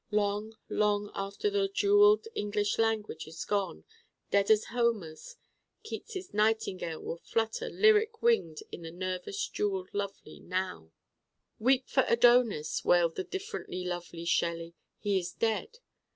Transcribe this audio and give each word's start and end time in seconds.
Long, 0.09 0.57
long 0.67 1.11
after 1.13 1.51
the 1.51 1.67
jeweled 1.67 2.27
English 2.33 2.79
language 2.79 3.27
is 3.27 3.45
gone, 3.45 3.83
dead 4.31 4.49
as 4.49 4.63
Homer's, 4.73 5.35
Keats's 5.83 6.33
Nightingale 6.33 6.99
will 7.03 7.17
flutter 7.19 7.69
lyric 7.69 8.19
winged 8.19 8.63
in 8.71 8.81
the 8.81 8.89
nervous 8.89 9.47
jeweled 9.47 9.89
lovely 9.93 10.39
Now. 10.39 10.91
'Weep 11.59 11.87
for 11.87 12.03
Adonis,' 12.07 12.83
wailed 12.83 13.13
the 13.15 13.23
differently 13.23 13.85
lovely 13.85 14.25
Shelley, 14.25 14.73
'he 14.97 15.19
is 15.19 15.33
dead. 15.33 15.77